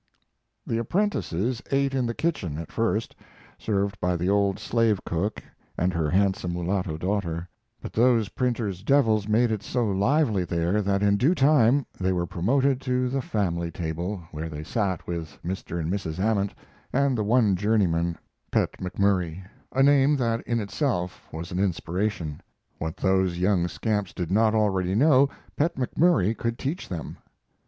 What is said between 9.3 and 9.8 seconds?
it